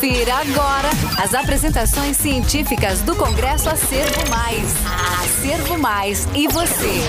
Confira 0.00 0.36
agora 0.36 0.88
as 1.22 1.34
apresentações 1.34 2.16
científicas 2.16 3.02
do 3.02 3.14
Congresso 3.14 3.68
Acervo 3.68 4.30
Mais. 4.30 4.74
Acervo 5.22 5.78
Mais 5.78 6.26
e 6.34 6.48
você. 6.48 7.02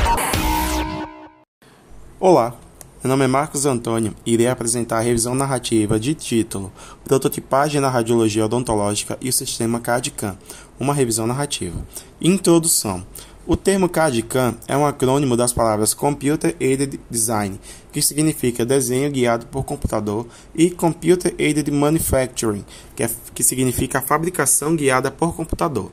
Olá, 2.20 2.54
meu 3.02 3.10
nome 3.10 3.24
é 3.24 3.28
Marcos 3.30 3.66
Antônio 3.66 4.14
e 4.26 4.34
irei 4.34 4.50
apresentar 4.50 4.98
a 4.98 5.02
revisão 5.02 5.34
narrativa 5.34 5.98
de 5.98 6.14
título 6.14 6.70
Prototipagem 7.06 7.80
na 7.80 7.88
Radiologia 7.88 8.43
Odontológica 8.43 9.18
e 9.21 9.30
o 9.30 9.34
Sistema 9.34 9.80
CAD-CAM, 9.80 10.38
uma 10.78 10.94
revisão 10.94 11.26
narrativa. 11.26 11.82
Introdução. 12.20 13.05
O 13.52 13.57
termo 13.57 13.89
CAD-CAM 13.89 14.55
é 14.65 14.77
um 14.77 14.86
acrônimo 14.86 15.36
das 15.36 15.51
palavras 15.51 15.93
Computer 15.93 16.55
Aided 16.57 16.97
Design, 17.09 17.59
que 17.91 18.01
significa 18.01 18.65
desenho 18.65 19.11
guiado 19.11 19.45
por 19.47 19.65
computador, 19.65 20.25
e 20.55 20.70
Computer 20.70 21.36
Aided 21.38 21.69
Manufacturing, 21.69 22.64
que, 22.95 23.04
é, 23.04 23.09
que 23.36 23.43
significa 23.43 24.01
fabricação 24.01 24.73
guiada 24.73 25.11
por 25.11 25.36
computador. 25.36 25.92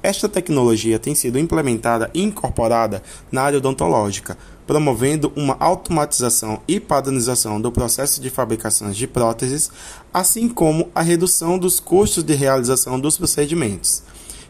Esta 0.00 0.28
tecnologia 0.28 1.00
tem 1.00 1.16
sido 1.16 1.36
implementada 1.36 2.08
e 2.14 2.22
incorporada 2.22 3.02
na 3.32 3.42
área 3.42 3.58
odontológica, 3.58 4.38
promovendo 4.64 5.32
uma 5.34 5.56
automatização 5.58 6.60
e 6.68 6.78
padronização 6.78 7.60
do 7.60 7.72
processo 7.72 8.20
de 8.20 8.30
fabricação 8.30 8.92
de 8.92 9.08
próteses, 9.08 9.68
assim 10.14 10.48
como 10.48 10.88
a 10.94 11.02
redução 11.02 11.58
dos 11.58 11.80
custos 11.80 12.22
de 12.22 12.34
realização 12.34 13.00
dos 13.00 13.18
procedimentos. 13.18 14.04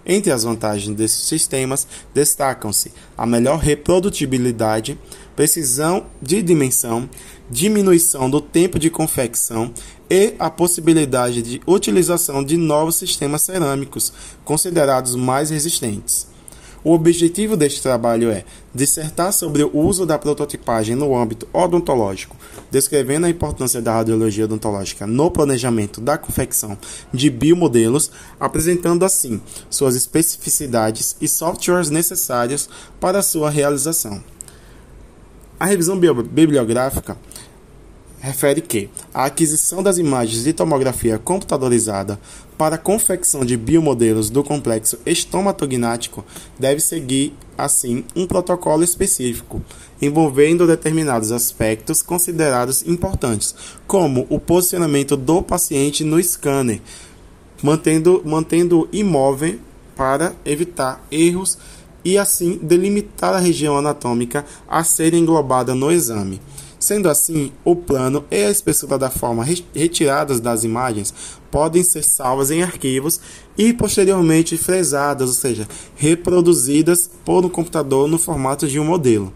Entre 0.05 0.33
as 0.33 0.45
vantagens 0.45 0.97
desses 0.97 1.25
sistemas 1.25 1.87
destacam-se 2.15 2.93
a 3.17 3.27
melhor 3.27 3.59
reprodutibilidade, 3.59 4.99
precisão 5.37 6.07
de 6.21 6.43
dimensão, 6.43 7.09
diminuição 7.51 8.31
do 8.31 8.41
tempo 8.41 8.79
de 8.79 8.91
confecção 8.91 9.73
e 10.09 10.35
a 10.39 10.51
possibilidade 10.51 11.43
de 11.43 11.61
utilização 11.67 12.43
de 12.43 12.57
novos 12.57 12.97
sistemas 12.97 13.43
cerâmicos 13.43 14.13
considerados 14.45 15.15
mais 15.15 15.51
resistentes. 15.51 16.30
O 16.83 16.95
objetivo 16.95 17.59
deste 17.59 17.83
trabalho 17.83 18.31
é 18.31 18.43
dissertar 18.75 19.35
sobre 19.35 19.63
o 19.63 19.71
uso 19.79 20.07
da 20.07 20.19
prototipagem 20.19 20.97
no 20.97 21.15
âmbito 21.15 21.47
odontológico, 21.53 22.35
descrevendo 22.71 23.27
a 23.27 23.31
importância 23.31 23.83
da 23.83 23.93
radiologia 23.93 24.47
odontológica 24.47 25.07
no 25.07 25.31
planejamento 25.31 26.01
da 26.01 26.17
confecção 26.17 26.79
de 27.13 27.29
biomodelos, 27.29 28.11
apresentando 28.39 29.05
assim 29.05 29.43
suas 29.69 29.95
especificidades 29.95 31.17
e 31.21 31.29
softwares 31.29 31.91
necessários 31.91 32.71
para 32.99 33.21
sua 33.21 33.51
realização. 33.51 34.23
A 35.59 35.67
revisão 35.67 35.99
bibliográfica 35.99 37.19
refere 38.21 38.61
que 38.61 38.91
a 39.13 39.25
aquisição 39.25 39.83
das 39.83 39.99
imagens 39.99 40.45
de 40.45 40.53
tomografia 40.53 41.19
computadorizada 41.19 42.21
para 42.57 42.75
a 42.75 42.79
confecção 42.79 43.43
de 43.43 43.57
biomodelos 43.57 44.29
do 44.29 44.45
complexo 44.45 44.99
estomatognático 45.07 46.25
deve 46.59 46.81
seguir, 46.81 47.33
assim, 47.57 48.05
um 48.15 48.27
protocolo 48.27 48.85
específico, 48.85 49.63
envolvendo 50.01 50.67
determinados 50.67 51.33
aspectos 51.33 52.03
considerados 52.03 52.87
importantes, 52.87 53.55
como 53.87 54.27
o 54.29 54.39
posicionamento 54.39 55.17
do 55.17 55.43
paciente 55.43 56.05
no 56.05 56.23
scanner, 56.23 56.83
mantendo, 57.63 58.23
mantendo 58.27 58.87
imóvel 58.93 59.59
para 59.97 60.35
evitar 60.45 61.03
erros 61.11 61.59
e, 62.05 62.19
assim, 62.19 62.59
delimitar 62.63 63.35
a 63.35 63.39
região 63.39 63.79
anatômica 63.79 64.45
a 64.69 64.85
ser 64.85 65.15
englobada 65.15 65.75
no 65.75 65.91
exame. 65.91 66.41
Sendo 66.81 67.11
assim, 67.11 67.53
o 67.63 67.77
plano 67.77 68.25
e 68.31 68.43
a 68.43 68.51
espessura 68.51 68.97
da 68.97 69.11
forma 69.11 69.45
retiradas 69.75 70.41
das 70.41 70.65
imagens 70.65 71.13
podem 71.51 71.85
ser 71.85 72.03
salvas 72.03 72.51
em 72.51 72.63
arquivos 72.63 73.21
e 73.57 73.71
posteriormente 73.75 74.57
fresadas, 74.57 75.29
ou 75.29 75.35
seja, 75.35 75.69
reproduzidas 75.95 77.11
por 77.23 77.45
um 77.45 77.51
computador 77.51 78.09
no 78.09 78.19
formato 78.19 78.67
de 78.67 78.81
um 78.81 78.85
modelo. 78.85 79.31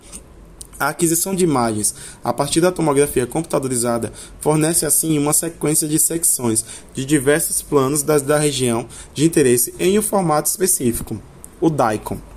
A 0.81 0.89
aquisição 0.89 1.35
de 1.35 1.45
imagens 1.45 1.95
a 2.25 2.33
partir 2.33 2.63
da 2.63 2.73
tomografia 2.73 3.27
computadorizada 3.27 4.11
fornece 4.41 4.87
assim 4.87 5.19
uma 5.19 5.35
sequência 5.35 5.87
de 5.87 5.99
secções 5.99 6.65
de 6.95 7.05
diversos 7.05 7.61
planos 7.61 8.03
das, 8.03 8.23
da 8.23 8.39
região 8.39 8.87
de 9.13 9.25
interesse 9.25 9.75
em 9.79 9.99
um 9.99 10.03
formato 10.03 10.49
específico, 10.49 11.21
o 11.61 11.69
DICOM. 11.69 12.34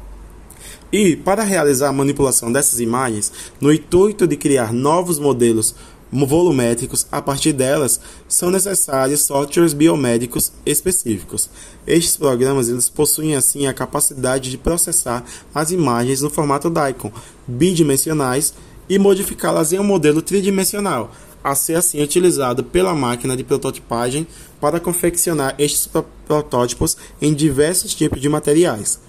E, 0.91 1.16
para 1.16 1.44
realizar 1.44 1.89
a 1.89 1.94
manipulação 1.94 2.51
dessas 2.51 2.79
imagens, 2.79 3.31
no 3.59 3.72
intuito 3.73 4.25
de 4.25 4.38
criar 4.38 4.73
novos 4.73 5.19
modelos 5.19 5.75
volumétricos, 6.11 7.05
a 7.11 7.22
partir 7.22 7.51
delas 7.51 8.00
são 8.28 8.50
necessários 8.50 9.22
softwares 9.22 9.73
biomédicos 9.73 10.51
específicos. 10.66 11.50
Estes 11.85 12.16
programas 12.16 12.69
eles 12.69 12.89
possuem 12.89 13.35
assim 13.35 13.67
a 13.67 13.73
capacidade 13.73 14.50
de 14.50 14.57
processar 14.57 15.23
as 15.53 15.72
imagens 15.72 16.22
no 16.22 16.29
formato 16.29 16.69
DICOM, 16.69 17.11
bidimensionais, 17.45 18.53
e 18.89 18.97
modificá-las 18.97 19.73
em 19.73 19.79
um 19.79 19.84
modelo 19.84 20.22
tridimensional, 20.22 21.11
a 21.44 21.55
ser 21.55 21.75
assim 21.75 22.01
utilizado 22.01 22.63
pela 22.63 22.95
máquina 22.95 23.35
de 23.35 23.44
prototipagem 23.44 24.25
para 24.59 24.79
confeccionar 24.79 25.55
estes 25.57 25.89
protótipos 26.28 26.97
em 27.22 27.34
diversos 27.34 27.94
tipos 27.94 28.22
de 28.22 28.29
materiais. 28.29 28.99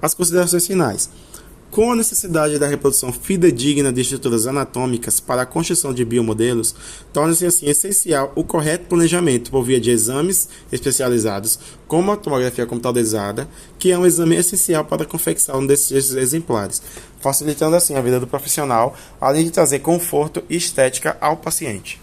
As 0.00 0.14
considerações 0.14 0.66
finais. 0.66 1.10
Com 1.70 1.92
a 1.92 1.96
necessidade 1.96 2.58
da 2.58 2.66
reprodução 2.66 3.12
fidedigna 3.12 3.92
de 3.92 4.00
estruturas 4.00 4.44
anatômicas 4.44 5.20
para 5.20 5.42
a 5.42 5.46
construção 5.46 5.94
de 5.94 6.04
biomodelos, 6.04 6.74
torna-se 7.12 7.46
assim 7.46 7.66
essencial 7.66 8.32
o 8.34 8.42
correto 8.42 8.86
planejamento 8.86 9.52
por 9.52 9.62
via 9.62 9.80
de 9.80 9.88
exames 9.88 10.48
especializados, 10.72 11.60
como 11.86 12.10
a 12.10 12.16
tomografia 12.16 12.66
computadorizada, 12.66 13.48
que 13.78 13.92
é 13.92 13.96
um 13.96 14.04
exame 14.04 14.34
essencial 14.34 14.84
para 14.84 15.04
a 15.04 15.06
confecção 15.06 15.64
desses 15.64 16.12
exemplares, 16.14 16.82
facilitando 17.20 17.76
assim 17.76 17.94
a 17.94 18.00
vida 18.00 18.18
do 18.18 18.26
profissional, 18.26 18.96
além 19.20 19.44
de 19.44 19.52
trazer 19.52 19.78
conforto 19.78 20.42
e 20.50 20.56
estética 20.56 21.16
ao 21.20 21.36
paciente. 21.36 22.00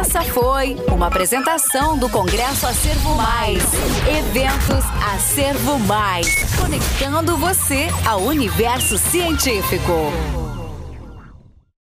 Essa 0.00 0.22
foi 0.22 0.76
uma 0.92 1.06
apresentação 1.06 1.96
do 1.96 2.06
Congresso 2.10 2.66
Acervo 2.66 3.14
Mais. 3.14 3.62
Eventos 4.06 4.84
Acervo 5.14 5.78
Mais. 5.78 6.26
Conectando 6.54 7.34
você 7.38 7.88
ao 8.06 8.20
universo 8.20 8.98
científico. 8.98 10.12